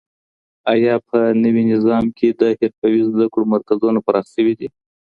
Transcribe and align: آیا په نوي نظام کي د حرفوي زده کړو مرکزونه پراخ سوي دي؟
آیا 0.73 0.95
په 1.07 1.19
نوي 1.43 1.63
نظام 1.71 2.05
کي 2.17 2.27
د 2.39 2.43
حرفوي 2.59 3.01
زده 3.11 3.25
کړو 3.33 3.45
مرکزونه 3.53 3.99
پراخ 4.05 4.25
سوي 4.35 4.53
دي؟ 4.59 4.67